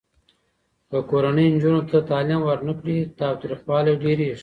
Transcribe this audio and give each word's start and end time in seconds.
که 0.89 0.97
کورنۍ 1.09 1.47
نجونو 1.53 1.81
ته 1.89 1.97
تعلیم 2.09 2.41
ورنه 2.45 2.73
کړي، 2.79 2.97
تاوتریخوالی 3.19 3.93
ډېریږي. 4.03 4.37